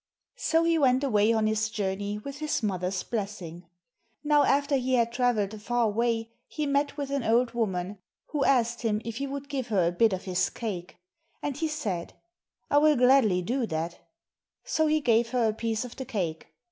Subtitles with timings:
[0.39, 3.67] So he went away on his journey with his mother's blessing.
[4.23, 7.99] Now after he had travelled a far way, he met with an old woman
[8.31, 10.97] who asked him if he would give her a bit of his cake.
[11.43, 12.13] And he said,
[12.67, 13.99] "I will gladly do that";
[14.63, 16.47] so he gave her a piece of the cake.